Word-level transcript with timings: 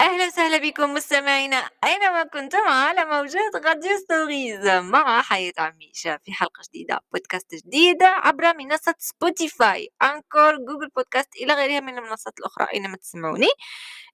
أهلا 0.00 0.26
وسهلا 0.26 0.58
بكم 0.58 0.94
مستمعينا. 0.94 1.70
أينما 1.84 2.22
كنتم 2.24 2.58
على 2.58 3.04
موجات 3.04 3.56
راديو 3.66 3.96
Stories 3.98 4.66
مع 4.66 5.22
حياة 5.22 5.52
عميشة 5.58 6.18
في 6.24 6.32
حلقة 6.32 6.62
جديدة 6.68 7.00
بودكاست 7.12 7.54
جديد 7.54 8.02
عبر 8.02 8.56
منصة 8.56 8.94
Spotify 8.98 9.88
Anchor 10.02 10.56
Google 10.56 10.88
Podcast 10.96 11.36
إلى 11.36 11.54
غيرها 11.54 11.80
من 11.80 11.98
المنصات 11.98 12.38
الأخرى 12.38 12.66
أينما 12.74 12.96
تسمعوني. 12.96 13.46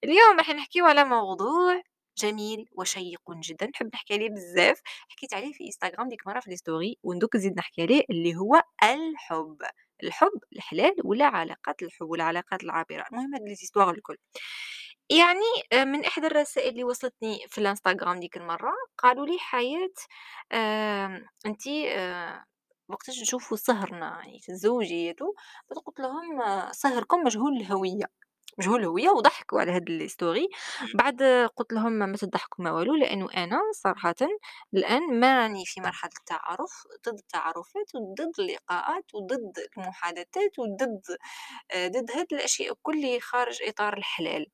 اليوم 0.03 0.37
راح 0.37 0.49
نحكيو 0.49 0.85
على 0.85 1.03
موضوع 1.05 1.81
جميل 2.17 2.65
وشيق 2.71 3.21
جدا 3.31 3.67
نحب 3.67 3.89
نحكي 3.93 4.13
عليه 4.13 4.29
بزاف. 4.29 4.81
حكيت 5.09 5.33
عليه 5.33 5.53
في 5.53 5.65
انستغرام 5.65 6.09
ديك 6.09 6.27
مرة 6.27 6.39
في 6.39 6.47
ال 6.51 6.59
story 6.59 6.97
وندوك 7.03 7.35
نزيد 7.35 7.57
نحكي 7.57 7.81
عليه 7.81 8.03
اللي 8.09 8.35
هو 8.35 8.61
الحب. 8.83 9.57
الحب 10.03 10.39
الحلال 10.55 10.95
ولا 11.03 11.25
علاقات 11.25 11.83
الحب 11.83 12.09
ولا 12.09 12.23
علاقات 12.23 12.63
العابرة. 12.63 13.05
المهم 13.11 13.33
هاد 13.35 13.41
لي 13.41 13.91
الكل. 13.91 14.17
يعني 15.09 15.41
آه، 15.73 15.83
من 15.83 16.05
إحدى 16.05 16.27
الرسائل 16.27 16.69
اللي 16.69 16.83
وصلتني 16.83 17.45
في 17.49 17.57
الإنستغرام 17.57 18.19
ديك 18.19 18.37
المرة 18.37 18.71
قالوا 18.97 19.25
لي 19.25 19.37
حياة 19.39 19.89
آمم 20.53 21.25
أنتِ 21.45 21.67
آآ 21.67 22.45
وقتاش 22.89 23.21
نشوفوا 23.21 23.57
سهرنا 23.57 24.07
يعني 24.25 24.39
تتزوجي 24.39 25.13
قلت 25.85 25.99
لهم 25.99 26.41
آه، 26.41 26.71
سهركم 26.71 27.17
مجهول 27.23 27.57
الهوية. 27.57 28.24
مجهول 28.57 28.79
الهوية 28.79 29.09
وضحكوا 29.09 29.59
على 29.61 29.71
هاد 29.71 29.89
الستوري 29.89 30.49
بعد 30.95 31.23
قلت 31.55 31.73
لهم 31.73 31.91
ما 31.91 32.17
تضحكوا 32.17 32.63
ما 32.65 32.71
والو 32.71 32.95
لأنه 32.95 33.29
أنا 33.37 33.59
صراحة 33.73 34.15
الآن 34.73 35.19
ما 35.19 35.39
راني 35.41 35.65
في 35.65 35.81
مرحلة 35.81 36.11
التعارف 36.19 36.83
ضد 37.07 37.17
التعارفات 37.19 37.95
وضد 37.95 38.31
اللقاءات 38.39 39.05
وضد 39.15 39.53
المحادثات 39.77 40.59
وضد 40.59 41.01
آه، 41.71 41.87
ضد 41.87 42.11
هاد 42.11 42.27
الأشياء 42.33 42.73
كل 42.83 43.19
خارج 43.21 43.57
إطار 43.67 43.97
الحلال. 43.97 44.45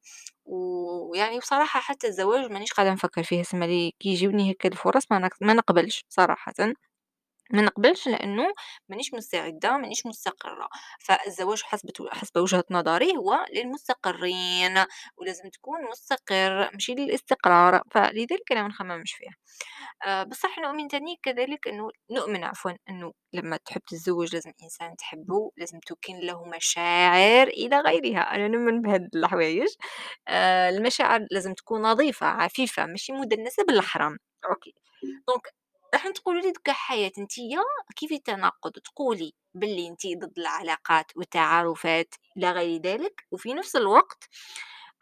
ويعني 0.46 1.40
بصراحة 1.40 1.80
حتى 1.80 2.08
الزواج 2.08 2.52
مانيش 2.52 2.74
قاعدة 2.74 2.94
نفكر 2.94 3.24
فيه 3.24 3.44
سما 3.44 3.66
لي 3.66 3.92
كي 4.00 4.10
يجيوني 4.10 4.52
هكا 4.52 4.70
الفرص 4.70 5.04
ما 5.42 5.54
نقبلش 5.54 6.06
صراحة. 6.10 6.54
ما 7.54 7.62
نقبلش 7.62 8.08
لأنه 8.08 8.54
مانيش 8.90 9.14
مستعدة 9.14 9.78
مانيش 9.78 10.06
مستقرة. 10.06 10.70
فالزواج 11.00 11.62
حسب 11.64 11.90
حسب 12.12 12.38
وجهة 12.38 12.64
نظري 12.72 13.18
هو 13.18 13.46
للمستقرين 13.56 14.86
ولازم 15.18 15.50
تكون 15.50 15.80
مستقر 15.92 16.70
ماشي 16.74 16.94
للاستقرار. 16.96 17.82
فلذلك 17.92 18.52
أنا 18.52 18.62
ما 18.62 18.68
نخممش 18.68 19.14
فيه 19.14 19.28
آه 20.06 20.24
بصح 20.24 20.60
نؤمن 20.60 20.88
تاني 20.88 21.20
كذلك 21.24 21.68
أنه 21.68 21.90
نؤمن 22.12 22.44
عفوا 22.44 22.72
أنه 22.90 23.14
لما 23.34 23.58
تحب 23.58 23.82
تتزوج 23.88 24.34
لازم 24.36 24.52
إنسان 24.64 24.96
تحبه 24.98 25.52
لازم 25.58 25.80
تكن 25.80 26.20
له 26.20 26.46
مشاعر 26.46 27.48
إلى 27.48 27.80
غيرها. 27.80 28.22
أنا 28.36 28.48
نؤمن 28.48 28.82
بهاد 28.82 29.10
الحوايج. 29.16 29.68
آه 30.28 30.70
المشاعر 30.70 31.28
لازم 31.32 31.54
تكون 31.54 31.82
نظيفة 31.82 32.28
عفيفة 32.28 32.86
ماشي 32.86 33.14
مدنسة 33.14 33.64
بالحرام. 33.66 34.18
OK. 34.52 34.74
donc 35.28 35.54
راح 35.94 36.08
تقولوا 36.10 36.42
لي 36.42 36.52
دوكا 36.52 36.74
حياة 36.74 37.12
نتيا 37.20 37.60
كيف 37.96 38.12
التناقض؟ 38.12 38.72
تقولي 38.72 39.34
باللي 39.54 39.88
انت 39.88 40.08
ضد 40.08 40.40
العلاقات 40.40 41.12
والتعارفات 41.16 42.16
إلى 42.38 42.52
غير 42.52 42.82
ذلك. 42.82 43.26
وفي 43.32 43.54
نفس 43.54 43.76
الوقت 43.76 44.30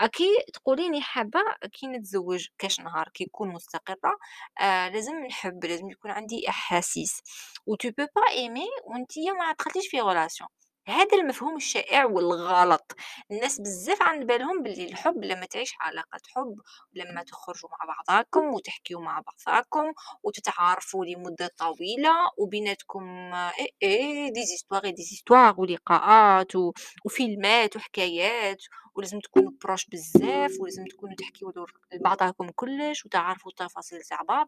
أكي 0.02 0.30
تقوليني 0.54 1.02
حابة 1.02 1.40
كي 1.74 1.88
نتزوج 1.88 2.48
كاش 2.58 2.80
نهار 2.80 3.10
كي 3.14 3.24
يكون 3.24 3.50
مستقرة 3.50 4.18
آه 4.62 4.90
لازم 4.90 5.16
نحب 5.26 5.66
لازم 5.66 5.90
يكون 5.90 6.12
عندي 6.12 6.50
أحاسيس. 6.50 7.22
و 7.68 7.76
peux 7.76 8.08
pas 8.20 8.34
aimer 8.34 8.84
وانتيا 8.86 9.34
ما 9.34 9.52
دخلتيش 9.60 9.88
في 9.88 10.02
relation. 10.02 10.48
هذا 10.90 11.18
المفهوم 11.18 11.56
الشائع 11.56 12.06
والغلط. 12.06 12.96
الناس 13.32 13.62
بزاف 13.62 14.02
عند 14.02 14.26
بالهم 14.28 14.64
باللي 14.64 14.86
الحب 14.86 15.24
لما 15.24 15.46
تعيش 15.46 15.74
علاقة 15.82 16.20
حب 16.36 16.56
لما 16.94 17.24
تخرجوا 17.24 17.70
مع 17.70 17.94
بعضاكم 17.96 18.54
وتحكيوا 18.54 19.02
مع 19.02 19.22
بعضاكم 19.22 19.94
وتتعارفوا 20.24 21.06
لمدة 21.06 21.52
طويلة 21.58 22.12
وبيناتكم 22.38 23.34
إيه 23.34 23.70
إيه 23.84 24.34
دي 24.34 24.46
زيستواغ 24.46 24.82
دي 24.90 25.04
زيستواغ 25.04 25.62
ولقاءات 25.62 26.56
و... 26.56 26.74
وفيلمات 27.06 27.76
وحكايات 27.76 28.64
ولازم 28.96 29.20
تكونوا 29.20 29.52
بروش 29.64 29.86
بزاف 29.86 30.52
ولازم 30.60 30.86
تكونوا 30.86 31.16
تحكيوا 31.16 31.52
لبعضاكم 31.94 32.50
كلش 32.56 33.06
وتعرفوا 33.06 33.52
التفاصيل 33.52 34.02
تاع 34.02 34.22
بعض. 34.22 34.48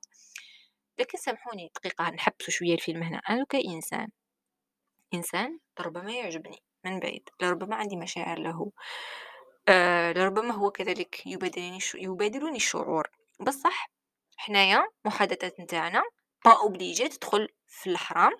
لكن 0.99 1.17
سامحوني 1.17 1.71
دقيقة 1.75 2.09
نحبسوا 2.09 2.49
شوية 2.53 2.73
الفيلم 2.73 3.03
هنا. 3.03 3.17
أنا 3.29 3.45
كإنسان. 3.49 4.07
إنسان 5.13 5.59
لربما 5.79 6.11
يعجبني 6.11 6.57
من 6.85 6.99
بعيد 6.99 7.29
لربما 7.41 7.75
عندي 7.75 7.95
مشاعر 7.95 8.39
له 8.39 8.71
آه 9.69 10.11
لربما 10.11 10.53
هو 10.53 10.71
كذلك 10.71 11.27
يبادرني 11.27 11.79
يبادرني 11.95 12.55
الشعور. 12.57 13.07
بصح 13.39 13.91
حنايا 14.37 14.87
محادثات 15.05 15.59
نتاعنا 15.59 16.03
pas 16.45 16.51
obligé 16.51 17.07
تدخل 17.07 17.47
في 17.67 17.89
الحرام 17.89 18.31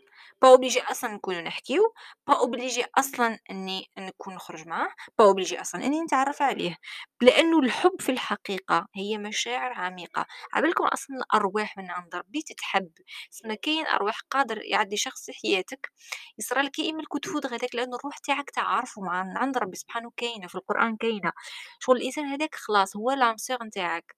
pas 0.42 0.48
obligé 0.48 0.82
أصلا 0.82 1.14
نكونو 1.14 1.40
نحكيو 1.40 1.94
pas 2.28 2.34
obligé 2.34 2.86
أصلا 2.98 3.40
إني 3.52 3.90
نكون 3.98 4.36
نخرج 4.36 4.68
معاه 4.68 4.90
pas 5.20 5.26
obligé 5.26 5.62
أصلا 5.62 5.86
إني 5.86 6.02
نتعرف 6.02 6.42
عليه. 6.42 6.78
لأنه 7.22 7.60
الحب 7.60 8.02
في 8.02 8.12
الحقيقة 8.12 8.88
هي 8.96 9.18
مشاعر 9.18 9.74
عميقة. 9.74 10.26
عبالكم 10.54 10.84
أصلا 10.84 11.18
الأرواح 11.18 11.78
من 11.78 11.92
عند 11.92 12.16
ربي 12.16 12.42
تتحب. 12.42 12.92
سما 13.30 13.56
كاين 13.56 13.88
أرواح 13.88 14.20
قادر 14.32 14.62
يعدي 14.64 14.98
شخص 14.98 15.26
في 15.26 15.34
حياتك 15.34 15.92
يصرى 16.40 16.62
لك 16.62 16.80
يا 16.80 16.94
تفوت 17.22 17.46
غداك 17.46 17.76
لأن 17.76 17.94
الروح 17.94 18.18
تاعك 18.18 18.50
تعرفه 18.50 19.02
مع 19.02 19.34
عند 19.38 19.58
ربي 19.58 19.76
سبحانه 19.78 20.12
كاينة 20.18 20.48
في 20.48 20.56
القرآن 20.56 20.98
كاينة. 20.98 21.32
شغل 21.80 21.98
الإنسان 21.98 22.26
هذاك 22.26 22.56
خلاص 22.56 22.96
هو 22.98 23.12
l'âme 23.12 23.38
sœur 23.38 23.64
نتاعك. 23.64 24.16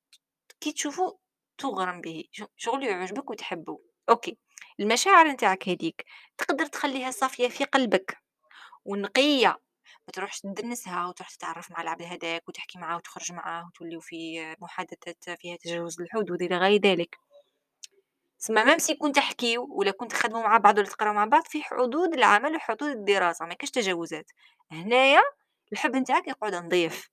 كي 0.61 0.71
تشوفو 0.71 1.17
تغرم 1.57 2.01
به 2.01 2.23
شغل 2.57 2.83
يعجبك 2.83 3.29
وتحبه. 3.29 3.79
OK 4.09 4.37
المشاعر 4.79 5.27
نتاعك 5.27 5.69
هذيك 5.69 6.05
تقدر 6.37 6.65
تخليها 6.65 7.11
صافية 7.11 7.47
في 7.47 7.63
قلبك 7.63 8.17
ونقية. 8.85 9.59
ما 10.07 10.11
تروحش 10.13 10.39
تدنسها 10.39 11.07
وتروح 11.07 11.29
تتعرف 11.29 11.71
مع 11.71 11.81
العبد 11.81 12.01
هذاك 12.01 12.49
وتحكي 12.49 12.79
معاه 12.79 12.95
وتخرج 12.95 13.31
معاه 13.31 13.65
وتوليو 13.67 13.99
في 13.99 14.55
محادثات 14.61 15.29
فيها 15.39 15.57
تجاوز 15.57 16.01
الحدود 16.01 16.41
إلى 16.41 16.57
غير 16.57 16.81
ذلك. 16.81 17.17
سما 18.37 18.63
ميم 18.63 18.77
سي 18.77 18.95
كون 18.95 19.11
تحكيو 19.11 19.67
ولا 19.69 19.91
كنت 19.91 20.11
تخدموا 20.11 20.43
مع 20.43 20.57
بعض 20.57 20.77
ولا 20.77 20.87
تقراو 20.87 21.13
مع 21.13 21.25
بعض 21.25 21.43
في 21.45 21.63
حدود 21.63 22.13
العمل 22.13 22.55
وحدود 22.55 22.89
الدراسة 22.89 23.45
ما 23.45 23.53
كاش 23.53 23.71
تجاوزات. 23.71 24.31
هنايا 24.71 25.21
الحب 25.73 25.95
نتاعك 25.95 26.27
يقعد 26.27 26.55
نظيف 26.55 27.09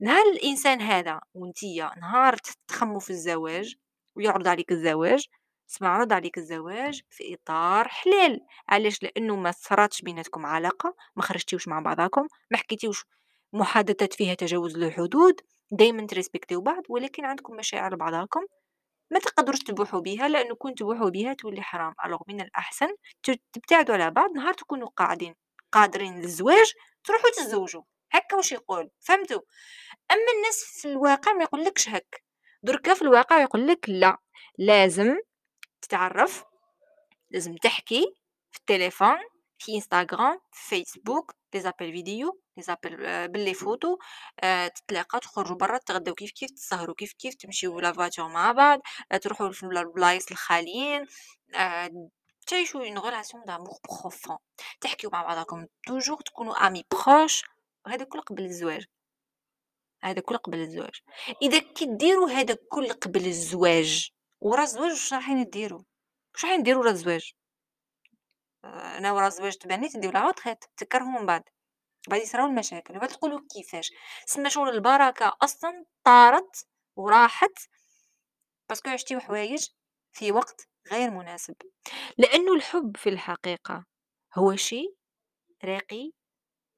نهار 0.00 0.26
الإنسان 0.26 0.80
هذا 0.80 1.20
وانتيا 1.34 1.90
نهار 2.00 2.36
تخموا 2.68 3.00
في 3.00 3.10
الزواج 3.10 3.74
ويعرض 4.16 4.48
عليك 4.48 4.72
الزواج 4.72 5.26
اسمع 5.70 5.88
عرض 5.88 6.12
عليك 6.12 6.38
الزواج 6.38 7.00
في 7.10 7.34
إطار 7.34 7.88
حلال. 7.88 8.40
علاش؟ 8.68 9.02
لأنه 9.02 9.36
ما 9.36 9.50
صراتش 9.50 10.02
بيناتكم 10.02 10.46
علاقة 10.46 10.94
ما 11.16 11.22
خرجتيوش 11.22 11.68
مع 11.68 11.80
بعضاكم 11.80 12.26
ما 12.50 12.56
حكيتيوش 12.58 13.04
محادثات 13.52 14.14
فيها 14.14 14.34
تجاوز 14.34 14.76
للحدود 14.78 15.40
دايما 15.70 16.06
تريسبكتيو 16.06 16.60
بعض 16.60 16.82
ولكن 16.88 17.24
عندكم 17.24 17.56
مشاعر 17.56 17.96
بعضاكم 17.96 18.40
ما 19.12 19.18
تقدروش 19.18 19.58
تبوحوا 19.58 20.00
بها 20.00 20.28
لأنه 20.28 20.54
كنت 20.54 20.78
تبوحوا 20.78 21.10
بها 21.10 21.34
تولي 21.34 21.62
حرام. 21.62 21.94
alors 22.06 22.20
من 22.28 22.40
الأحسن 22.40 22.88
تبتعدوا 23.52 23.94
على 23.94 24.10
بعض 24.10 24.30
نهار 24.30 24.54
تكونوا 24.54 24.88
قاعدين 24.96 25.34
قادرين 25.72 26.20
للزواج 26.20 26.72
تروحوا 27.04 27.30
تتزوجوا. 27.30 27.82
هكا 28.12 28.36
واش 28.36 28.52
يقول؟ 28.52 28.90
فهمتوا 29.00 29.40
أما 30.10 30.32
الناس 30.36 30.64
في 30.64 30.88
الواقع 30.88 31.32
ما 31.32 31.42
يقولكش 31.42 31.88
هك 31.88 32.24
دركا 32.62 32.94
في 32.94 33.02
الواقع 33.02 33.40
يقول 33.42 33.66
لك 33.66 33.88
لا. 33.88 34.18
لازم 34.58 35.16
تتعرف 35.82 36.44
لازم 37.30 37.56
تحكي 37.56 38.14
في 38.50 38.58
التليفون 38.58 39.18
في 39.58 39.74
إنستغرام 39.74 40.40
في 40.52 40.84
فيسبوك 40.84 41.34
les 41.54 41.60
appels 41.60 41.92
vidéo 41.92 42.40
les 42.56 42.62
appels 42.62 42.96
ب 43.28 43.35
les 43.35 43.54
photos 43.54 43.98
آه 44.40 44.68
تتلاقى 44.68 45.20
تخرجوا 45.20 45.56
برا 45.56 45.78
تغداو 45.78 46.14
كيف 46.14 46.30
كيف 46.30 46.50
تسهروا 46.50 46.94
كيف 46.94 47.12
كيف 47.12 47.34
تمشيو 47.34 47.80
la 47.80 47.92
voiture 47.92 48.28
مع 48.28 48.52
بعض 48.52 48.80
آه 49.12 49.16
تروحوا 49.16 49.52
في 49.52 49.62
البلايص 49.62 50.30
الخاليين 50.30 51.06
آه 51.54 52.10
تعيشوا 52.46 52.80
une 52.84 52.98
relation 52.98 53.44
d'amour 53.46 53.78
profond 53.88 54.36
تحكيو 54.80 55.10
مع 55.12 55.22
بعضكم 55.22 55.66
toujours 55.86 56.20
تكونوا 56.20 56.66
amis 56.66 56.84
proches 56.90 57.44
وهذا 57.86 58.04
كل 58.04 58.20
قبل 58.20 58.44
الزواج. 58.44 58.86
هذا 60.02 60.20
كل 60.20 60.36
قبل 60.36 60.58
الزواج. 60.58 61.00
إذا 61.42 61.58
كي 61.58 61.86
ديروا 61.96 62.30
هذا 62.30 62.56
كل 62.70 62.92
قبل 62.92 63.26
الزواج 63.26 64.10
ورا 64.40 64.62
الزواج 64.62 64.90
واش 64.90 65.12
رايحين 65.12 65.50
ديروا؟ 65.50 65.82
واش 66.34 66.44
رايحين 66.44 66.62
ديروا 66.62 66.82
ورا 66.82 66.90
الزواج؟ 66.90 67.32
أنا 68.64 69.12
ورا 69.12 69.26
الزواج 69.26 69.56
تبعني 69.56 69.88
تديو 69.88 70.10
la 70.10 70.20
retraite 70.20 70.64
تكرهوا 70.76 71.20
من 71.20 71.26
بعد. 71.26 71.42
بعد 72.08 72.20
يصراو 72.20 72.46
المشاكل. 72.46 72.98
بعد 72.98 73.08
تقولوا 73.08 73.40
كيفاش؟ 73.54 73.92
سما 74.26 74.48
شغل 74.48 74.68
البركة 74.68 75.36
أصلا 75.42 75.84
طارت 76.04 76.66
وراحت 76.96 77.58
parce 78.68 78.82
que 78.82 78.90
عشتي 78.90 79.20
حوايج 79.20 79.68
في 80.12 80.32
وقت 80.32 80.68
غير 80.92 81.10
مناسب. 81.10 81.54
لأنه 82.18 82.54
الحب 82.54 82.96
في 82.96 83.08
الحقيقة 83.08 83.84
هو 84.34 84.56
شيء 84.56 84.94
راقي 85.64 86.12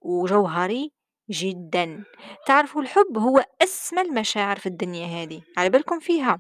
وجوهري 0.05 0.93
جدًا. 1.31 2.05
تعرفوا 2.47 2.83
الحب 2.83 3.19
هو 3.19 3.45
أسمى 3.63 4.03
المشاعر 4.03 4.57
في 4.59 4.67
الدنيا 4.67 5.07
هذه، 5.25 5.43
على 5.57 5.71
بالكم 5.71 6.01
فيها. 6.01 6.39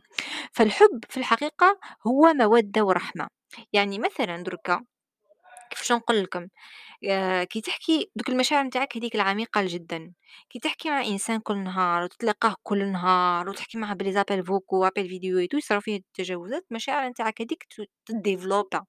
فالحب 0.52 1.04
في 1.10 1.16
الحقيقة 1.16 1.78
هو 2.06 2.32
مودة 2.34 2.84
ورحمة. 2.84 3.28
يعني 3.72 3.98
مثلًا 3.98 4.42
دركا 4.42 4.84
كيفاش 5.70 5.92
نقول 5.92 6.22
لكم، 6.22 6.48
آآ 7.10 7.44
كي 7.44 7.60
تحكي 7.60 8.10
دوك 8.16 8.28
المشاعر 8.30 8.64
نتاعك 8.64 8.96
هاذيك 8.96 9.14
العميقة 9.14 9.62
جدًا، 9.66 10.12
كي 10.50 10.58
تحكي 10.60 10.90
مع 10.90 11.02
إنسان 11.06 11.40
كل 11.40 11.58
نهار 11.64 12.02
وتتلاقاه 12.04 12.56
كل 12.62 12.92
نهار 12.92 13.48
وتحكي 13.48 13.78
معاه 13.78 13.94
ب 13.94 14.12
les 14.12 14.24
appels 14.24 14.46
vocaux 14.46 14.76
و 14.82 14.86
appels 14.86 15.08
vidéo 15.08 15.46
tout 15.46 15.54
يصراو 15.58 15.80
فيه 15.80 15.96
التجاوزات، 15.96 16.66
المشاعر 16.70 17.08
نتاعك 17.10 17.42
هاذيك 17.42 17.64
ت 17.70 17.82
تديفلوبا 18.06 18.84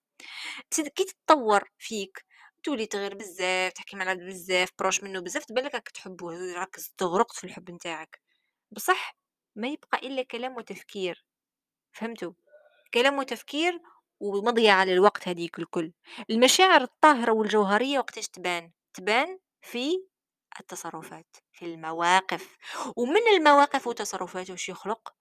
تد 0.72 0.88
كي 0.88 1.06
تتطور 1.06 1.64
فيك 1.80 2.26
تولي 2.64 2.86
تغير 2.86 3.16
بزاف، 3.16 3.74
تحكي 3.74 3.96
مع 3.96 4.04
العباد 4.04 4.26
بزاف، 4.26 4.70
proche 4.80 5.04
منه 5.04 5.20
بزاف، 5.20 5.46
تبان 5.46 5.66
لك 5.66 5.76
راك 5.76 5.90
تحبه، 5.90 6.54
راك 6.56 6.76
استغرقت 6.78 7.36
في 7.36 7.44
الحب 7.44 7.72
نتاعك، 7.72 8.22
بصح 8.72 9.18
ما 9.56 9.68
يبقى 9.68 9.98
إلا 10.08 10.24
كلام 10.24 10.58
وتفكير، 10.58 11.26
فهمتوا؟ 11.94 12.34
كلام 12.94 13.18
وتفكير 13.20 13.80
ومضيعة 14.20 14.86
للوقت 14.86 15.28
هذيك 15.28 15.60
الكل. 15.60 15.94
المشاعر 16.30 16.82
الطاهرة 16.82 17.32
والجوهرية 17.32 18.00
وقتاش 18.00 18.28
تبان؟ 18.28 18.72
تبان 18.94 19.40
في 19.62 20.08
التصرفات، 20.60 21.38
في 21.52 21.66
المواقف، 21.66 22.58
ومن 22.98 23.28
المواقف 23.38 23.88
والتصرفات 23.88 24.50
واش 24.50 24.70
يخلق؟ 24.70 25.14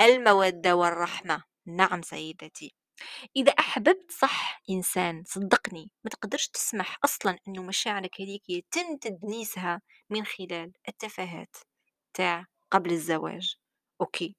المودة 0.00 0.76
والرحمة. 0.76 1.44
نعم 1.66 2.02
سيدتي. 2.02 2.74
إذا 3.36 3.52
أحببت 3.52 4.10
صح 4.10 4.62
إنسان 4.70 5.24
صدقني 5.26 5.90
ما 6.04 6.10
تقدرش 6.10 6.48
تسمح 6.48 6.98
أصلا 7.04 7.38
أنه 7.48 7.62
مشاعرك 7.62 8.20
هذيك 8.20 8.50
يتم 8.50 8.96
تدنيسها 8.96 9.82
من 10.10 10.24
خلال 10.24 10.72
التفاهات 10.88 11.56
تاع 12.14 12.46
قبل 12.70 12.92
الزواج. 12.92 13.56
OK. 14.00 14.36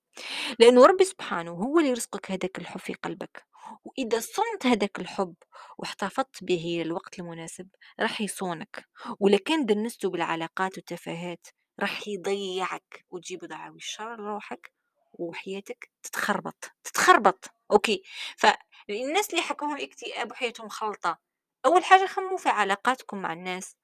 لأنه 0.59 0.85
ربي 0.85 1.05
سبحانه 1.05 1.51
هو 1.51 1.79
اللي 1.79 1.89
يرزقك 1.89 2.31
هذاك 2.31 2.57
الحب 2.57 2.79
في 2.79 2.93
قلبك. 2.93 3.45
وإذا 3.83 4.19
صنت 4.19 4.65
هذاك 4.65 4.99
الحب 4.99 5.35
واحتفظت 5.77 6.43
به 6.43 6.81
للوقت 6.85 7.19
المناسب 7.19 7.67
راح 7.99 8.21
يصونك. 8.21 8.85
ولا 9.19 9.37
كان 9.37 9.65
دنسته 9.65 10.09
بالعلاقات 10.09 10.77
والتفاهات 10.77 11.47
راح 11.79 12.07
يضيعك 12.07 13.05
وتجيب 13.09 13.39
دعاوي 13.45 13.77
الشر 13.77 14.15
لروحك 14.21 14.71
وحياتك 15.13 15.89
تتخربط 16.03 16.71
تتخربط. 16.83 17.56
OK. 17.71 18.03
فالناس 18.37 19.29
اللي 19.29 19.41
حكوهم 19.41 19.75
الاكتئاب 19.75 20.31
وحياتهم 20.31 20.69
خلطة 20.69 21.17
أول 21.65 21.83
حاجة 21.83 22.05
خموا 22.05 22.37
في 22.37 22.49
علاقاتكم 22.49 23.17
مع 23.21 23.33
الناس 23.33 23.75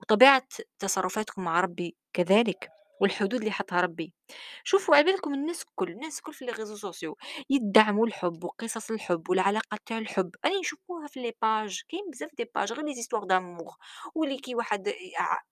وطبيعة 0.00 0.42
تصرفاتكم 0.78 1.44
مع 1.44 1.60
ربي 1.60 1.96
كذلك. 2.12 2.70
والحدود 3.02 3.34
اللي 3.34 3.50
حطها 3.50 3.80
ربي 3.80 4.14
شوفوا 4.64 4.96
على 4.96 5.04
بالكم 5.04 5.34
الناس 5.34 5.62
الكل 5.62 5.90
الناس 5.90 6.18
الكل 6.18 6.32
في 6.32 6.44
les 6.44 6.52
réseaux 6.52 6.76
sociaux 6.76 7.16
يدعموا 7.50 8.06
الحب 8.06 8.44
وقصص 8.44 8.90
الحب 8.90 9.30
والعلاقات 9.30 9.80
تاع 9.86 9.98
الحب. 9.98 10.30
اني 10.44 10.60
نشوفوها 10.60 11.06
في 11.06 11.20
les 11.20 11.32
pages 11.42 11.82
كاين 11.88 12.10
بزاف 12.12 12.30
des 12.36 12.50
pages 12.54 12.72
غير 12.72 12.84
les 12.86 12.94
histoires 12.94 13.24
d'amour 13.24 13.76
واللي 14.14 14.38
كي 14.38 14.54
واحد 14.54 14.92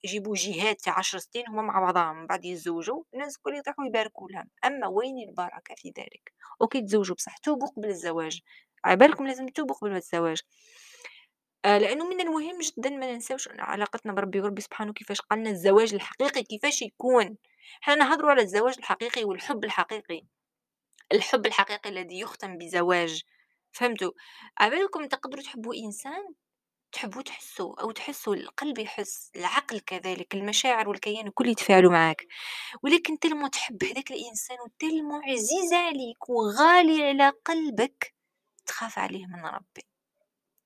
يجيبوا 0.05 0.35
جهات 0.37 0.81
تاع 0.81 0.99
10 0.99 1.19
سنين 1.19 1.49
هما 1.49 1.63
مع 1.63 1.81
بعضهم 1.81 2.17
من 2.17 2.27
بعد 2.27 2.45
يتزوجوا 2.45 3.03
الناس 3.15 3.37
الكل 3.37 3.55
يطيحوا 3.59 3.87
يباركوا 3.87 4.29
لهم. 4.31 4.49
أما 4.65 4.87
وين 4.87 5.29
البركة 5.29 5.75
في 5.77 5.89
ذلك؟ 5.99 6.33
OK 6.63 6.83
تزوجوا 6.83 7.17
بصح 7.17 7.39
توبوا 7.39 7.69
قبل 7.69 7.89
الزواج. 7.89 8.41
على 8.85 8.97
بالكم 8.97 9.27
لازم 9.27 9.47
توبوا 9.47 9.75
قبل 9.75 9.97
الزواج 9.97 10.41
آآ 11.65 11.79
لإنه 11.79 12.09
من 12.09 12.21
المهم 12.21 12.59
جدًا 12.61 12.91
ما 12.91 13.13
ننساوش 13.13 13.49
علاقتنا 13.59 14.13
بربي، 14.13 14.41
وربي 14.41 14.61
سبحانه 14.61 14.93
كيفاش 14.93 15.21
قال 15.21 15.39
لنا 15.39 15.51
الزواج 15.51 15.95
الحقيقي 15.95 16.43
كيفاش 16.43 16.83
يكون، 16.83 17.37
حنا 17.81 17.95
نهضروا 17.95 18.31
على 18.31 18.43
الزواج 18.43 18.75
الحقيقي 18.79 19.25
والحب 19.25 19.65
الحقيقي، 19.65 20.23
الحب 21.13 21.47
الحقيقي 21.47 21.91
الذي 21.91 22.21
يُختم 22.21 22.59
بزواج، 22.59 23.23
فهمتوا؟ 23.73 24.13
على 24.59 24.71
بالكم 24.77 25.07
تقدروا 25.07 25.43
تحبوا 25.45 25.75
إنسان 25.77 26.35
تحبوا 26.93 27.23
تحسوا 27.23 27.83
أو 27.83 27.91
تحسوا 27.93 28.35
القلب 28.37 28.79
يحس، 28.79 29.33
العقل 29.37 29.81
كذلك، 29.81 30.35
المشاعر 30.35 30.89
والكيان 30.89 31.27
الكل 31.29 31.49
يتفاعلوا 31.49 31.93
معاك، 31.93 32.27
ولكن 32.85 33.19
تالمو 33.21 33.49
تحب 33.49 33.85
هذاك 33.85 34.13
الإنسان 34.13 34.59
وتالمو 34.67 35.21
عزيز 35.25 35.73
عليك 35.75 36.31
وغالي 36.31 37.05
على 37.11 37.31
قلبك، 37.47 38.15
تخاف 38.67 38.99
عليه 39.01 39.27
من 39.27 39.47
ربي. 39.47 39.90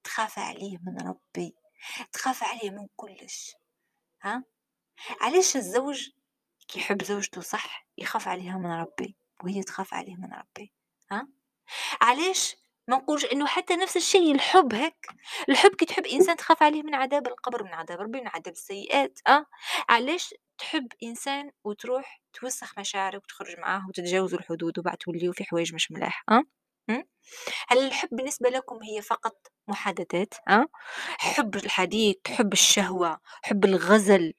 تخاف 0.05 0.39
عليه 0.39 0.79
من 0.79 1.09
ربي 1.09 1.55
تخاف 2.13 2.45
عليه 2.45 2.71
من 2.71 2.87
كلش 2.97 3.55
ها؟ 4.23 4.45
علاش 5.21 5.57
الزوج 5.57 6.09
كيحب 6.69 7.03
زوجته 7.03 7.41
صح 7.41 7.87
يخاف 7.99 8.29
عليها 8.29 8.59
من 8.59 8.71
ربي 8.71 9.17
وهي 9.45 9.63
تخاف 9.63 9.95
عليه 9.95 10.17
من 10.17 10.33
ربي 10.33 10.73
ها؟ 11.13 11.29
علاش 12.03 12.57
ما 12.89 12.97
نقولش 12.97 13.25
إنه 13.25 13.47
حتى 13.47 13.77
نفس 13.77 13.97
الشيء 13.97 14.35
الحب 14.35 14.75
هيك؟ 14.75 15.07
الحب 15.49 15.75
كي 15.75 15.85
تحب 15.85 16.07
إنسان 16.07 16.37
تخاف 16.37 16.63
عليه 16.63 16.83
من 16.83 16.95
عذاب 16.95 17.27
القبر 17.27 17.63
من 17.63 17.75
عذاب 17.75 18.01
ربي 18.01 18.21
من 18.21 18.29
عذاب 18.29 18.49
السيئات 18.49 19.19
آه 19.27 19.47
علاش 19.89 20.35
تحب 20.59 20.89
إنسان 21.03 21.51
وتروح 21.65 22.23
توسخ 22.33 22.79
مشاعرك 22.79 23.23
وتخرج 23.25 23.59
معاه 23.59 23.89
وتتجاوزوا 23.89 24.39
الحدود 24.39 24.79
وبعد 24.79 24.97
توليوا 24.97 25.33
في 25.33 25.45
حوايج 25.45 25.75
مش 25.75 25.91
ملاح 25.91 26.25
آه 26.29 26.43
هل 27.69 27.79
الحب 27.79 28.09
بالنسبة 28.13 28.51
لكم 28.51 28.83
هي 28.83 29.03
فقط 29.03 29.37
محادثات 29.69 30.35
ها 30.49 30.69
حب 31.19 31.57
الحديث 31.57 32.17
حب 32.29 32.53
الشهوة 32.53 33.21
حب 33.43 33.65
الغزل 33.65 34.35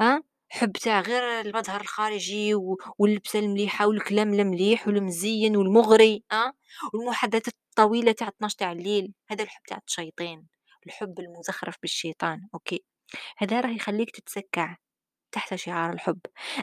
ها 0.00 0.22
حب 0.48 0.72
تاع 0.72 1.00
غير 1.00 1.40
المظهر 1.40 1.80
الخارجي 1.80 2.54
واللبسة 2.98 3.38
المليحة 3.38 3.86
والكلام 3.86 4.34
المليح 4.34 4.88
والمزين 4.88 5.56
والمغري 5.56 6.24
ها 6.32 6.52
والمحادثات 6.94 7.54
الطويلة 7.70 8.12
تاع 8.12 8.28
12 8.28 8.56
تاع 8.58 8.72
الليل. 8.72 9.14
هذا 9.30 9.42
الحب 9.44 9.62
تاع 9.68 9.80
الشيطان 9.88 10.44
الحب 10.86 11.18
المزخرف 11.20 11.76
بالشيطان 11.82 12.48
أوكي. 12.54 12.84
هذا 13.38 13.60
راه 13.60 13.70
يخليك 13.70 14.10
تتسكع. 14.10 14.76
تحت 15.32 15.54
شعار 15.54 15.92
الحب. 15.92 16.20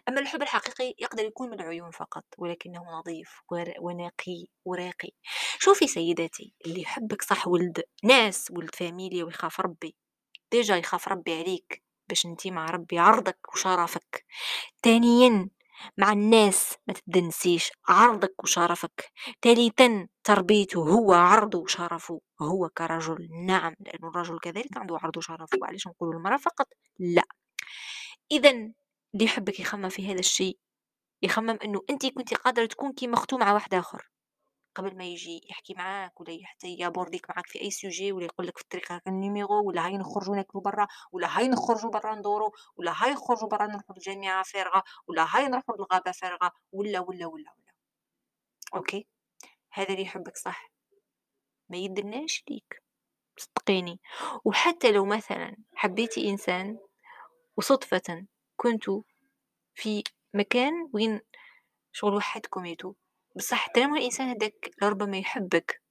أما 0.09 0.19
الحب 0.21 0.41
الحقيقي 0.41 0.95
يقدر 0.99 1.23
يكون 1.25 1.49
من 1.49 1.61
العيون 1.61 1.91
فقط 1.91 2.25
ولكنه 2.37 2.81
نظيف 2.99 3.41
ونقي 3.81 4.47
وراقي. 4.65 5.09
شوفي 5.59 5.87
سيداتي 5.87 6.53
اللي 6.65 6.81
يحبك 6.81 7.21
صح 7.21 7.47
ولد 7.47 7.83
ناس 8.03 8.51
ولد 8.51 8.75
فاميليا 8.75 9.23
ويخاف 9.23 9.59
ربي. 9.59 9.95
déjà 10.51 10.75
يخاف 10.77 11.07
ربي 11.07 11.33
عليك 11.39 11.83
باش 12.09 12.25
انتي 12.25 12.51
مع 12.51 12.65
ربي 12.65 12.99
عرضك 12.99 13.39
وشرفك. 13.53 14.25
ثانيا 14.83 15.49
مع 15.97 16.11
الناس 16.11 16.75
ما 16.87 16.93
تدنسيش 16.93 17.71
عرضك 17.87 18.43
وشرفك. 18.43 19.11
ثالثا 19.41 20.07
تربيته 20.23 20.79
هو 20.89 21.13
عرضه 21.13 21.59
وشرفه. 21.59 22.21
هو 22.41 22.69
كرجل 22.69 23.27
نعم 23.45 23.73
لأنه 23.79 24.09
الرجل 24.09 24.39
كذلك 24.39 24.77
عنده 24.77 24.97
عرض 25.03 25.17
وشرفه. 25.17 25.57
علاش 25.63 25.87
نقول 25.87 26.15
المرأة 26.15 26.37
فقط 26.37 26.67
لا. 26.99 27.23
إذا 28.31 28.49
اللي 28.49 28.73
يحبك 29.25 29.59
يخمم 29.59 29.89
في 29.89 30.11
هذا 30.11 30.19
الشيء 30.19 30.59
يخمم 31.21 31.57
إنه 31.63 31.81
أنت 31.89 32.05
كنت 32.05 32.33
قادرة 32.33 32.65
تكون 32.65 32.93
كي 32.93 33.07
مختوم 33.07 33.39
مع 33.39 33.53
واحد 33.53 33.73
آخر. 33.73 34.09
قبل 34.75 34.97
ما 34.97 35.05
يجي 35.05 35.41
يحكي 35.49 35.73
معاك 35.73 36.21
ولا 36.21 36.39
حتى 36.43 36.67
يابورديك 36.75 37.29
معاك 37.29 37.47
في 37.47 37.61
أي 37.61 37.71
sujet 37.71 38.11
ولا 38.11 38.25
يقول 38.25 38.47
لك 38.47 38.57
في 38.57 38.63
الطريق 38.63 39.01
ال 39.07 39.16
numéro 39.16 39.67
ولا 39.67 39.85
هاي 39.85 39.97
نخرجوا 39.97 40.35
ناكلوا 40.35 40.63
برا 40.63 40.87
ولا 41.11 41.37
هاي 41.37 41.47
نخرجوا 41.47 41.91
برا 41.91 42.15
ندوروا 42.15 42.49
ولا 42.77 42.93
هاي 43.03 43.11
نخرجوا 43.13 43.49
برا 43.49 43.67
نروحوا 43.67 43.95
الجامعة 43.95 44.43
فارغة 44.43 44.83
ولا 45.07 45.35
هاي 45.35 45.47
نروحوا 45.47 45.75
للغابة 45.75 46.11
فارغة 46.11 46.51
ولا 46.71 46.99
ولا 46.99 47.25
ولا 47.25 47.51
ولا. 47.57 47.73
OK؟ 48.75 49.07
هذا 49.71 49.89
اللي 49.89 50.01
يحبك 50.01 50.37
صح؟ 50.37 50.71
ما 51.69 51.77
يديرهاش 51.77 52.43
ليك. 52.49 52.83
صدقيني. 53.37 53.99
وحتى 54.45 54.91
لو 54.91 55.05
مثلا 55.05 55.55
حبيتي 55.75 56.29
إنسان 56.29 56.77
وصدفة 57.57 58.25
كنتوا 58.55 59.01
في 59.75 60.03
مكان 60.33 60.89
وين 60.93 61.21
شغل 61.91 62.15
وحدكم 62.15 62.65
يتو 62.65 62.93
بصح 63.35 63.69
طالما 63.69 63.97
الإنسان 63.97 64.29
هداك 64.29 64.71
لربما 64.81 65.17
يحبك 65.17 65.81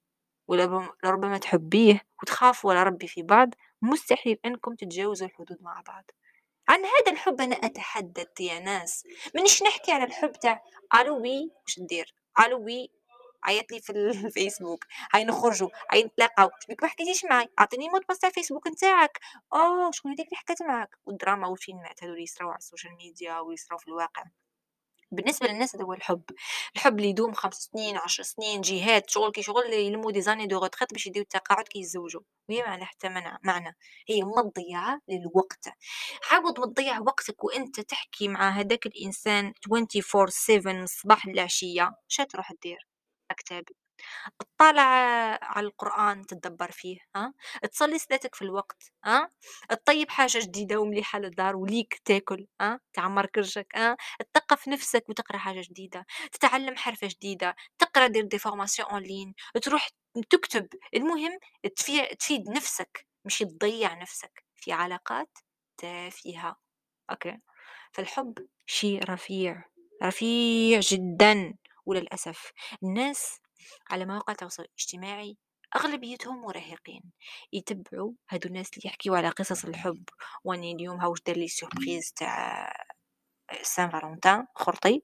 ولربما 0.47 0.93
لربما 1.03 1.37
تحبيه 1.37 2.01
وتخافوا 2.21 2.73
على 2.73 2.83
ربي 2.83 3.07
في 3.07 3.21
بعض 3.21 3.49
مستحيل 3.81 4.39
أنكم 4.45 4.75
تتجاوزوا 4.75 5.27
الحدود 5.27 5.57
مع 5.61 5.81
بعض. 5.87 6.11
عن 6.69 6.79
هذا 6.79 7.11
الحب 7.11 7.41
أنا 7.41 7.55
أتحدث 7.55 8.39
يا 8.39 8.59
ناس. 8.59 9.03
مانيش 9.35 9.63
نحكي 9.63 9.91
على 9.91 10.03
الحب 10.03 10.31
تاع 10.31 10.63
allô 10.95 11.21
oui 11.21 11.51
واش 11.63 11.79
ندير 11.79 12.13
allô 12.39 12.65
oui 12.65 12.91
عيط 13.45 13.71
لي 13.71 13.79
في 13.81 13.91
الفيسبوك 14.27 14.85
هاي 15.13 15.23
نخرجوا 15.23 15.69
هاي 15.91 16.03
نتلاقاو 16.03 16.49
شبيك 16.59 16.83
ما 16.83 16.89
حكيتيش 16.89 17.25
معاي 17.25 17.47
أعطيني 17.59 17.89
mot 17.89 17.96
de 17.96 18.01
passe 18.09 18.19
تاع 18.19 18.29
الفيسبوك 18.29 18.67
نتاعك. 18.67 19.19
اوه 19.53 19.91
شكون 19.91 20.11
هذيك 20.11 20.25
اللي 20.27 20.37
حكات 20.37 20.61
معاك؟ 20.61 20.89
والدراما 21.05 21.47
والفيلمات 21.47 22.03
هذو 22.03 22.11
اللي 22.13 22.23
يصراو 22.23 22.49
على 22.49 22.57
السوشيال 22.57 22.95
ميديا 22.95 23.39
ويصراو 23.39 23.77
في 23.79 23.87
الواقع. 23.87 24.23
بالنسبة 25.11 25.47
للناس 25.47 25.75
هذا 25.75 25.83
هو 25.85 25.93
الحب، 25.93 26.23
الحب 26.75 26.97
اللي 26.97 27.09
يدوم 27.09 27.33
5 27.33 27.57
سنين، 27.59 27.97
10 27.97 28.23
سنين، 28.23 28.61
جهات، 28.61 29.09
شغل 29.09 29.31
كي 29.31 29.41
شغل 29.41 29.73
يلموا 29.73 30.11
des 30.11 30.25
années 30.25 30.47
de 30.47 30.55
retraite 30.65 30.93
باش 30.93 31.07
يديروا 31.07 31.23
التقاعد 31.25 31.67
كي 31.67 31.79
يتزوجوا، 31.79 32.21
وهي 32.49 32.61
ما 32.63 32.85
حتى 32.85 33.09
معنى 33.09 33.39
معنى، 33.43 33.75
هي 34.09 34.23
مضيعة 34.23 35.01
للوقت، 35.09 35.69
عوض 36.31 36.59
ما 36.59 36.65
تضيّع 36.65 36.99
وقتك 36.99 37.43
وأنت 37.43 37.79
تحكي 37.79 38.27
مع 38.27 38.49
هذاك 38.49 38.85
الإنسان 38.85 39.53
24/7 39.65 40.73
من 40.73 40.83
الصباح 40.83 41.27
للعشية، 41.27 41.91
اش 42.11 42.17
تروح 42.17 42.53
دير؟ 42.63 42.87
راك 43.31 43.41
تابع. 43.41 43.75
تطالع 44.39 44.81
على 45.41 45.67
القرآن 45.67 46.25
تدبر 46.25 46.71
فيه 46.71 46.97
ها؟ 47.15 47.33
تصلي 47.71 47.99
صلاتك 47.99 48.35
في 48.35 48.41
الوقت 48.41 48.83
ها؟ 49.05 49.31
تطيب 49.69 50.09
حاجة 50.09 50.39
جديدة 50.39 50.79
ومليحة 50.79 51.19
للدار 51.19 51.55
وليك 51.55 52.01
تاكل 52.05 52.47
ها؟ 52.61 52.79
تعمر 52.93 53.25
كرشك 53.25 53.67
ها؟ 53.75 53.97
تثقف 54.33 54.67
نفسك 54.67 55.09
وتقرأ 55.09 55.37
حاجة 55.37 55.61
جديدة 55.69 56.05
تتعلم 56.31 56.75
حرفة 56.77 57.07
جديدة 57.07 57.55
تقرأ 57.79 58.07
دير 58.07 58.25
des 58.25 58.39
formations 58.39 58.99
لين 59.03 59.33
تروح 59.63 59.89
تكتب. 60.29 60.67
المهم 60.95 61.39
تفي- 61.75 62.15
تفيد 62.15 62.49
نفسك 62.49 63.07
مش 63.25 63.39
تضيع 63.39 63.93
نفسك 63.93 64.45
في 64.55 64.71
علاقات 64.71 65.37
تافهة. 65.77 66.55
OK؟ 67.11 67.37
فالحب 67.91 68.47
شيء 68.65 69.03
رفيع 69.09 69.63
رفيع 70.03 70.79
جدا. 70.79 71.53
وللأسف 71.85 72.51
الناس 72.83 73.39
على 73.89 74.05
مواقع 74.05 74.33
التواصل 74.33 74.63
الاجتماعي 74.63 75.37
أغلبيتهم 75.75 76.41
مراهقين 76.41 77.03
يتبعوا 77.53 78.11
هادو 78.29 78.49
الناس 78.49 78.69
اللي 78.69 78.81
يحكيوا 78.85 79.17
على 79.17 79.29
قصص 79.29 79.65
الحب 79.65 80.03
وأني 80.43 80.71
اليوم 80.71 81.01
هاوش 81.01 81.19
دار 81.27 81.37
لي 81.37 81.47
surprise 81.47 82.13
تاع 82.13 82.73
Saint-Valentin 83.61 84.45
خرطي 84.55 85.01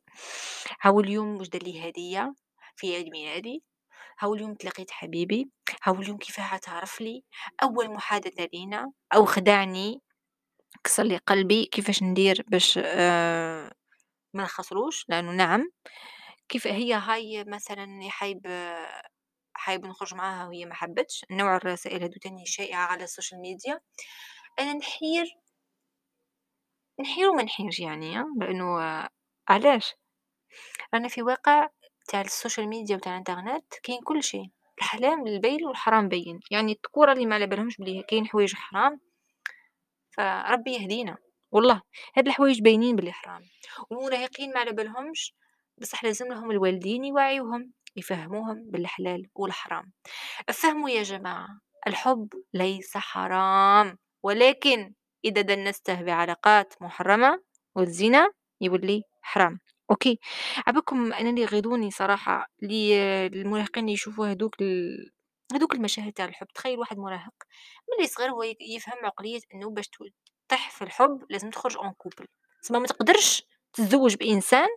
هاو 0.81 0.99
اليوم 0.99 1.37
واش 1.37 1.49
دار 1.49 1.63
لي 1.63 1.89
هدية 1.89 2.35
في 2.75 2.95
عيد 2.95 3.09
ميلادي 3.09 3.63
هاو 4.19 4.35
اليوم 4.35 4.55
تلاقيت 4.55 4.91
حبيبي 4.91 5.49
هاو 5.83 5.95
اليوم 5.95 6.17
كيفاه 6.17 6.57
تعرف 6.57 7.01
لي؟ 7.01 7.23
أول 7.63 7.91
محادثة 7.93 8.49
لينا 8.53 8.91
أو 9.15 9.25
خدعني 9.25 10.01
كسر 10.83 11.03
لي 11.03 11.17
قلبي 11.17 11.65
كيفاش 11.65 12.03
ندير 12.03 12.45
باش 12.47 12.79
آه 12.83 13.71
ما 14.33 14.43
نخسروش 14.43 15.05
لأنه 15.09 15.31
نعم. 15.31 15.71
كيف 16.51 16.67
هي 16.67 16.93
هاي 16.93 17.43
مثلا 17.47 18.09
حايب 18.09 18.47
حايب 19.53 19.85
نخرج 19.85 20.13
معاها 20.15 20.47
وهي 20.47 20.65
ما 20.65 20.73
حبتش 20.73 21.25
نوع 21.31 21.55
الرسائل 21.55 22.01
هادو 22.01 22.19
تاني 22.21 22.45
شائعة 22.45 22.85
على 22.87 23.03
السوشيال 23.03 23.41
ميديا. 23.41 23.79
أنا 24.59 24.73
نحير 24.73 25.25
نحير 27.01 27.29
وما 27.29 27.43
نحيرش 27.43 27.79
يعني 27.79 28.15
ها، 28.17 28.25
لأنه 28.41 28.81
آه، 28.83 29.09
علاش؟ 29.49 29.93
رانا 30.93 31.07
في 31.07 31.21
واقع 31.23 31.69
تاع 32.07 32.21
السوشيال 32.21 32.67
ميديا 32.67 32.95
وتاع 32.95 33.11
الإنترنت 33.13 33.73
كاين 33.83 34.01
كل 34.03 34.23
شيء 34.23 34.51
الحلال 34.79 35.27
البين 35.27 35.65
والحرام 35.65 36.07
بين 36.09 36.39
يعني 36.51 36.71
الذكورة 36.71 37.13
اللي 37.13 37.25
ما 37.25 37.35
على 37.35 37.47
بالهمش 37.47 37.77
بلي 37.77 38.03
كاين 38.03 38.27
حوايج 38.27 38.53
حرام 38.55 38.99
فربي 40.17 40.71
يهدينا 40.73 41.17
والله. 41.51 41.81
هاد 42.17 42.27
الحوايج 42.27 42.61
باينين 42.61 42.95
بلي 42.95 43.11
حرام. 43.11 43.41
والمراهقين 43.89 44.53
ما 44.53 44.59
على 44.59 44.71
بالهمش 44.71 45.33
بصح 45.77 46.03
لازم 46.03 46.25
لهم 46.27 46.51
الوالدين 46.51 47.05
يوعيوهم 47.05 47.71
يفهموهم 47.95 48.63
بالحلال 48.71 49.29
والحرام. 49.35 49.91
فهموا 50.53 50.89
يا 50.89 51.03
جماعة 51.03 51.47
الحب 51.87 52.29
ليس 52.53 52.97
حرام 52.97 53.97
ولكن 54.23 54.93
إذا 55.25 55.41
دنسته 55.41 56.01
بعلاقات 56.01 56.73
محرمة 56.81 57.43
والزنا 57.75 58.31
يولي 58.61 59.03
حرام. 59.21 59.59
أوكي. 59.91 60.19
عبكم 60.67 61.13
أنا 61.13 61.29
اللي 61.29 61.41
يغيظوني 61.41 61.91
صراحة 61.91 62.47
لي 62.61 62.95
المراهقين 63.27 63.89
يشوفوا 63.89 64.27
هذوك 64.27 64.61
ال... 64.61 65.11
هذوك 65.53 65.73
المشاهد 65.75 66.13
تاع 66.13 66.25
الحب. 66.25 66.47
تخيل 66.55 66.79
واحد 66.79 66.97
مراهق 66.97 67.33
ملي 67.99 68.07
صغير 68.07 68.29
هو 68.31 68.43
يفهم 68.43 69.05
عقلية 69.05 69.39
إنه 69.53 69.69
باش 69.69 69.89
تطيح 70.47 70.69
في 70.71 70.81
الحب 70.83 71.25
لازم 71.29 71.49
تخرج 71.49 71.77
en 71.77 71.93
couple 71.97 72.25
تسمى 72.63 72.79
ما 72.79 72.87
تقدرش 72.87 73.43
تتزوج 73.73 74.15
بإنسان 74.15 74.67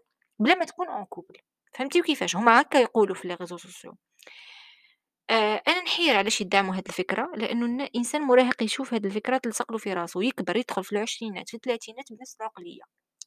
بلا 0.44 0.54
ما 0.54 0.64
تكون 0.64 0.88
en 0.88 1.04
couple 1.04 1.38
فهمتي؟ 1.72 2.02
كيفاش 2.02 2.36
هما 2.36 2.60
هكا 2.60 2.78
يقولوا 2.78 3.14
في 3.14 3.28
les 3.28 3.34
réseaux 3.34 3.56
sociaux. 3.56 3.96
آه 5.30 5.62
أنا 5.68 5.82
نحير 5.82 6.16
علاش 6.16 6.40
يدعموا 6.40 6.74
هذه 6.74 6.84
الفكرة؟ 6.88 7.30
لأنه 7.34 7.84
الانسان 7.84 8.22
مراهق 8.22 8.62
يشوف 8.62 8.94
هذه 8.94 9.06
الفكرة 9.06 9.36
تلصق 9.36 9.76
في 9.76 9.92
راسه 9.92 10.24
يكبر 10.24 10.56
يدخل 10.56 10.84
في 10.84 10.92
العشرينات 10.92 11.48
في 11.48 11.54
الثلاثينات 11.54 12.12
بنفس 12.12 12.36
العقلية. 12.40 12.82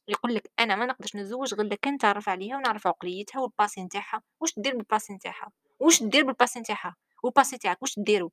يقول 0.08 0.34
لك 0.34 0.50
أنا 0.60 0.76
ما 0.76 0.86
نقدرش 0.86 1.16
نتزوج 1.16 1.54
غير 1.54 1.74
كان 1.74 1.94
نتعرف 1.94 2.28
عليها 2.28 2.56
ونعرف 2.56 2.86
عقليتها 2.86 3.40
وال 3.40 3.52
passé 3.52 3.82
نتاعها. 3.82 4.22
واش 4.40 4.58
دير 4.58 4.76
بال 4.76 4.86
passé 4.86 5.12
نتاعها؟ 5.12 5.52
واش 5.80 6.02
دير 6.02 6.24
بال 6.24 6.34
passé 6.34 6.60
نتاعها؟ 6.60 6.96
وال 7.22 7.32
passé 7.32 7.58
تاعك 7.58 7.82
واش 7.82 7.98
ديروا 7.98 8.30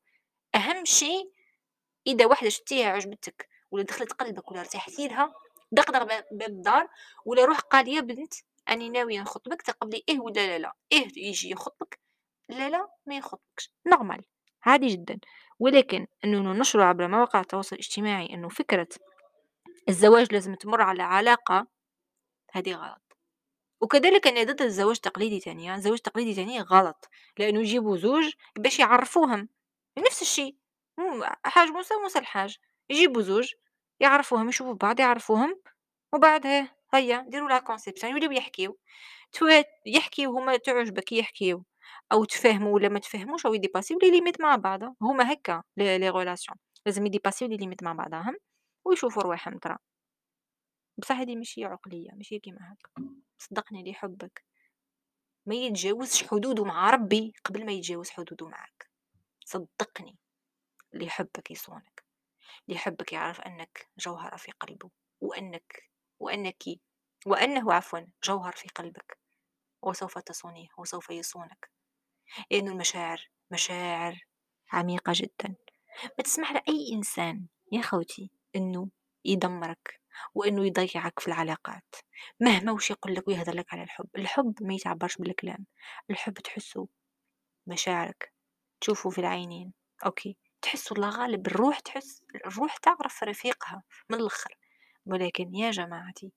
أهم 0.56 0.86
شيء 0.86 1.32
إذا 2.08 2.25
واحدة 2.25 2.50
شتيها 2.50 2.88
عجبتك 2.88 3.50
ولا 3.72 3.84
دخلت 3.84 4.13
قلبك 4.13 4.51
ولا 4.51 4.60
ارتحتي 4.60 5.08
لها 5.08 5.34
دغدغ 5.72 6.04
باب 6.04 6.42
الدار 6.42 6.88
ولا 7.25 7.46
روح 7.46 7.60
قال 7.60 7.88
يا 7.88 8.01
بنت 8.01 8.34
أني 8.69 8.89
ناويه 8.89 9.22
نخطبك 9.22 9.62
تقبلي 9.62 10.03
إيه 10.10 10.19
ولا 10.19 10.34
لا 10.48 10.60
لا 10.60 10.74
إيه 10.91 11.07
يجي 11.17 11.51
يخطبك 11.51 12.00
لا 12.50 12.69
لا 12.69 12.88
ما 13.05 13.17
يخطبكش. 13.17 13.72
normal 13.88 14.25
عادي 14.65 14.88
جدا. 14.88 15.19
ولكن 15.60 16.07
إنه 16.24 16.39
ننشر 16.53 16.81
عبر 16.81 17.07
مواقع 17.07 17.39
التواصل 17.39 17.75
الاجتماعي 17.75 18.34
إنه 18.34 18.50
فكرة 18.50 18.88
الزواج 19.89 20.34
لازم 20.34 20.55
تمر 20.55 20.81
على 20.81 21.03
علاقة 21.03 21.67
هذه 22.51 22.74
غلط. 22.74 23.17
وكذلك 23.81 24.27
أنا 24.27 24.43
ضد 24.43 24.62
الزواج 24.62 24.95
التقليدي 24.95 25.39
تاني 25.39 25.65
يعني 25.65 25.77
الزواج 25.77 25.98
التقليدي 25.98 26.34
تاني 26.36 26.62
غلط 26.62 27.10
لأنه 27.39 27.60
يجيبوا 27.60 27.98
زوج 27.98 28.34
باش 28.57 28.79
يعرفوهم. 28.79 29.50
نفس 30.00 30.22
الشيء 30.22 30.55
حاج 31.45 31.69
موسى 31.69 31.93
موسى 32.03 32.19
الحاج. 32.19 32.57
يجيبوا 32.89 33.22
زوج 33.22 33.53
يعرفوهم 34.00 34.50
يشوفوا 34.50 34.74
بعض 34.74 35.00
يعرفوهم 35.00 35.62
وبعدها 36.13 36.75
هيا 36.98 37.25
ديروا 37.30 37.50
لا 37.50 37.60
كونسيبسيون 37.60 38.12
يوليو 38.14 38.32
يحكيو. 38.32 38.78
يحكيو 39.86 40.38
هما 40.38 40.58
تعجبك 40.58 41.12
يحكيو. 41.12 41.66
أو 42.12 42.25
تفهموا 42.25 42.74
ولا 42.74 42.90
ما 42.90 43.00
تفهموش 43.00 43.46
أو 43.46 43.54
يديباسيو 43.54 44.00
لي 44.04 44.12
ليميت 44.12 44.42
مع 44.42 44.56
بعض. 44.56 44.80
هما 45.02 45.34
هكا 45.34 45.64
لي 45.78 46.10
غولاسيون 46.10 46.58
لازم 46.86 47.06
يديباسيو 47.06 47.48
لي 47.48 47.58
ليميت 47.58 47.84
مع 47.84 47.94
بعضهم 47.94 48.38
ويشوفوا 48.86 49.24
رواحهم 49.24 49.58
ترى. 49.58 49.78
بصح 50.98 51.16
هذه 51.16 51.36
ماشي 51.36 51.66
عقلية 51.66 52.12
ماشي 52.12 52.40
كيما 52.40 52.60
هكا. 52.74 53.04
صدقني 53.38 53.80
اللي 53.80 53.92
يحبك. 53.92 54.44
ما 55.46 55.56
يتجاوزش 55.56 56.24
حدوده 56.28 56.64
مع 56.64 56.90
ربي 56.90 57.34
قبل 57.46 57.66
ما 57.66 57.72
يتجاوز 57.72 58.10
حدوده 58.10 58.48
معك 58.48 58.90
صدقني. 59.46 60.18
اللي 60.94 61.06
يحبك 61.06 61.52
يصونك. 61.52 62.04
اللي 62.68 62.75
يحبك 62.75 63.14
يعرف 63.14 63.42
أنك 63.42 63.90
جوهرة 63.98 64.36
في 64.38 64.52
قلبه 64.52 64.90
وأنك 65.22 65.90
وأنك 66.20 66.68
وأنه 67.25 67.74
عفوا 67.74 68.00
جوهر 68.24 68.51
في 68.51 68.67
قلبك 68.67 69.17
وسوف 69.82 70.17
تصونيه 70.20 70.67
وسوف 70.77 71.10
يصونك. 71.10 71.72
لأن 72.51 72.67
المشاعر 72.67 73.29
مشاعر 73.51 74.20
عميقة 74.72 75.13
جدا. 75.15 75.55
ما 76.03 76.24
تسمح 76.24 76.51
لأي 76.51 76.94
إنسان 76.94 77.46
يا 77.72 77.82
خوتي 77.82 78.32
أنه 78.55 78.89
يدمرك 79.25 80.01
وأنه 80.34 80.65
يضيعك 80.65 81.20
في 81.20 81.27
العلاقات. 81.27 81.96
مهما 82.39 82.72
وش 82.72 82.91
يقول 82.91 83.15
لك 83.15 83.27
ويهضر 83.27 83.55
لك 83.55 83.74
على 83.74 83.84
الحب. 83.84 84.08
الحب 84.15 84.53
ما 84.62 84.74
يتعبرش 84.74 85.17
بالكلام. 85.17 85.65
الحب 86.10 86.34
تحسه 86.34 86.88
مشاعرك. 87.67 88.34
تشوفه 88.82 89.10
في 89.10 89.20
العينين. 89.20 89.74
أوكي. 90.05 90.38
تحسه 90.62 90.94
الله 90.94 91.10
غالب. 91.10 91.48
الروح 91.48 91.79
تحس 91.79 92.24
الروح 92.46 92.77
تعرف 92.77 93.24
رفيقها 93.24 93.84
من 94.10 94.17
الآخر. 94.20 94.58
ولكن 95.05 95.55
يا 95.55 95.72
جماعتي 95.72 96.32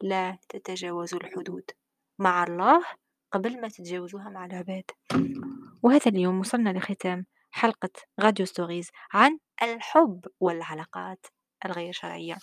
لا 0.00 0.38
تتجاوزوا 0.48 1.20
الحدود. 1.20 1.70
مع 2.18 2.44
الله 2.44 2.84
قبل 3.32 3.60
ما 3.60 3.68
تتجاوزوها 3.68 4.28
مع 4.28 4.46
العباد. 4.46 4.90
وهذا 5.82 6.10
اليوم 6.10 6.40
وصلنا 6.40 6.70
لختام 6.70 7.26
حلقة 7.50 7.90
راديو 8.20 8.46
stories 8.46 8.90
عن 9.12 9.38
الحب 9.62 10.26
والعلاقات 10.40 11.26
الغير 11.64 11.92
شرعية. 11.92 12.38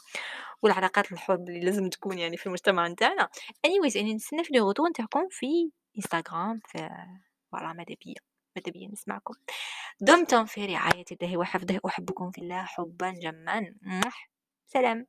والعلاقات 0.62 1.12
الحب 1.12 1.50
اللي 1.50 1.60
لازم 1.60 1.90
تكون 1.90 2.18
يعني 2.18 2.38
في 2.38 2.46
المجتمع 2.46 2.88
نتاعنا. 2.88 3.30
Anyways 3.68 3.96
يعني 3.96 4.14
نستنى 4.14 4.44
في 4.44 4.58
الغدو 4.58 4.88
نتاعكم 4.88 5.28
في 5.32 5.72
انستغرام 5.98 6.62
في 6.66 6.90
voilà 7.52 7.74
ماذا 7.74 7.96
بيا 8.06 8.16
ماذا 8.56 8.72
بيا 8.72 8.88
نسمعكم. 8.92 9.34
دمتم 10.02 10.46
في 10.46 10.66
رعاية 10.66 11.06
الله 11.12 11.38
وحفظه 11.38 11.80
أحبكم 11.86 12.32
في 12.32 12.42
الله 12.42 12.64
حبا 12.64 13.12
جما. 13.12 13.76
سلام 14.68 15.08